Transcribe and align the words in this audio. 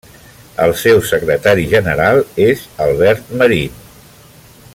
El 0.63 0.71
seu 0.83 1.01
Secretari 1.09 1.67
General 1.75 2.23
és 2.49 2.65
Albert 2.87 3.31
Marín. 3.43 3.79